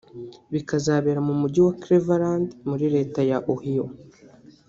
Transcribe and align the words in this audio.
bikazabera 0.53 1.19
mu 1.27 1.33
Mujyi 1.41 1.59
wa 1.67 1.73
Cleveland 1.81 2.47
muri 2.69 2.85
Leta 2.95 3.19
ya 3.29 3.37
Ohio 3.53 3.85